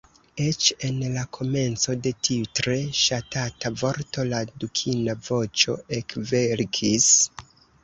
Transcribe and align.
Eĉ 0.43 0.67
en 0.87 0.95
la 1.17 1.25
komenco 1.37 1.95
de 2.07 2.13
tiu 2.27 2.47
tre 2.61 2.79
ŝatata 3.01 3.73
vorto, 3.83 4.27
la 4.33 4.41
dukina 4.65 5.17
voĉo 5.31 5.79
ekvelkis. 6.01 7.09